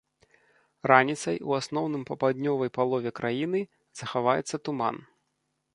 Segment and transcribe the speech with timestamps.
[0.91, 3.61] Раніцай у асноўным па паўднёвай палове краіны
[4.03, 4.95] захаваецца туман.